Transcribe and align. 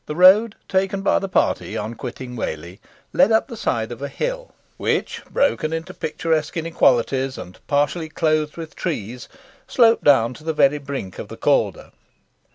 The 0.07 0.15
road 0.15 0.55
taken 0.67 1.03
by 1.03 1.19
the 1.19 1.29
party 1.29 1.77
on 1.77 1.93
quitting 1.93 2.35
Whalley 2.35 2.79
led 3.13 3.31
up 3.31 3.47
the 3.47 3.55
side 3.55 3.91
of 3.91 4.01
a 4.01 4.07
hill, 4.07 4.51
which, 4.77 5.21
broken 5.29 5.71
into 5.71 5.93
picturesque 5.93 6.57
inequalities, 6.57 7.37
and 7.37 7.59
partially 7.67 8.09
clothed 8.09 8.57
with 8.57 8.75
trees, 8.75 9.29
sloped 9.67 10.03
down 10.03 10.33
to 10.33 10.43
the 10.43 10.53
very 10.53 10.79
brink 10.79 11.19
of 11.19 11.27
the 11.27 11.37
Calder. 11.37 11.91